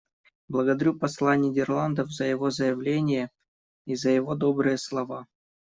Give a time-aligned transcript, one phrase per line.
[0.47, 3.29] Благодарю посла Нидерландов за его заявление
[3.85, 5.27] и за его добрые слова.